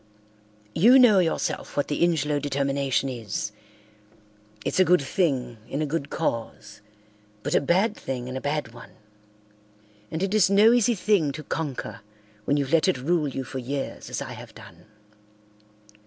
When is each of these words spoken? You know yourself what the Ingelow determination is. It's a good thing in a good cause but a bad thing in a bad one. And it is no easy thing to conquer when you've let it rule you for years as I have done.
You 0.73 0.97
know 0.97 1.19
yourself 1.19 1.77
what 1.77 1.87
the 1.87 2.03
Ingelow 2.03 2.39
determination 2.41 3.07
is. 3.07 3.51
It's 4.65 4.79
a 4.79 4.83
good 4.83 5.03
thing 5.03 5.59
in 5.69 5.79
a 5.79 5.85
good 5.85 6.09
cause 6.09 6.81
but 7.43 7.53
a 7.53 7.61
bad 7.61 7.95
thing 7.95 8.27
in 8.27 8.35
a 8.35 8.41
bad 8.41 8.73
one. 8.73 8.93
And 10.09 10.23
it 10.23 10.33
is 10.33 10.49
no 10.49 10.73
easy 10.73 10.95
thing 10.95 11.31
to 11.33 11.43
conquer 11.43 12.01
when 12.45 12.57
you've 12.57 12.73
let 12.73 12.87
it 12.87 12.97
rule 12.97 13.27
you 13.27 13.43
for 13.43 13.59
years 13.59 14.09
as 14.09 14.23
I 14.23 14.33
have 14.33 14.55
done. 14.55 14.85